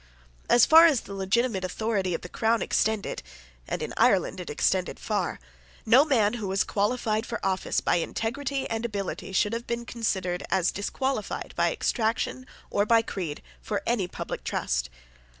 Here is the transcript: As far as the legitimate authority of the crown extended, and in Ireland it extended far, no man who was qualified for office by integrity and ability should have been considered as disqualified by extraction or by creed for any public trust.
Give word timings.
As 0.49 0.65
far 0.65 0.87
as 0.87 1.01
the 1.01 1.13
legitimate 1.13 1.63
authority 1.63 2.15
of 2.15 2.21
the 2.21 2.27
crown 2.27 2.63
extended, 2.63 3.21
and 3.67 3.83
in 3.83 3.93
Ireland 3.97 4.39
it 4.39 4.49
extended 4.49 4.99
far, 4.99 5.39
no 5.85 6.05
man 6.05 6.33
who 6.33 6.47
was 6.47 6.63
qualified 6.63 7.23
for 7.27 7.39
office 7.45 7.81
by 7.81 7.97
integrity 7.97 8.67
and 8.67 8.83
ability 8.83 9.31
should 9.31 9.53
have 9.53 9.67
been 9.67 9.85
considered 9.85 10.43
as 10.49 10.71
disqualified 10.71 11.53
by 11.55 11.71
extraction 11.71 12.47
or 12.71 12.83
by 12.83 13.03
creed 13.03 13.43
for 13.61 13.83
any 13.85 14.07
public 14.07 14.43
trust. 14.43 14.89